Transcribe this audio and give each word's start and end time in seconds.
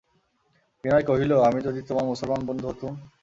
বিনয় 0.83 1.05
কহিল, 1.09 1.31
আমি 1.47 1.59
যদি 1.61 1.79
তোমার 1.81 2.05
মুসলমান 2.05 2.41
বন্ধু 2.47 2.65
হতুম? 2.67 2.93